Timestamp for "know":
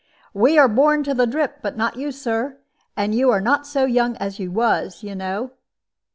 5.13-5.51